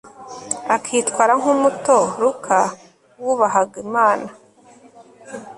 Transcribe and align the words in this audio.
akitwara 0.75 1.33
nk 1.39 1.45
umuto 1.53 1.97
luka 2.21 2.59
wubahaga 3.23 3.75
imana 3.85 4.27